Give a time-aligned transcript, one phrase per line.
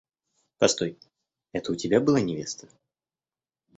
[0.57, 0.97] Постой,
[1.51, 2.67] это у тебя была невеста?